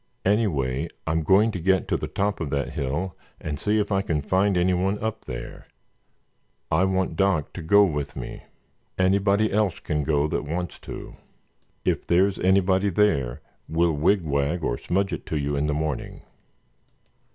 [0.25, 4.01] Anyway, I'm going to get to the top of that hill and see if I
[4.01, 5.67] can find anyone up there.
[6.71, 8.41] I want Doc to go with me.
[8.97, 11.17] Anybody else can go that wants to.
[11.85, 16.23] If there's anybody there we'll wigwag or smudge it to you in the morning."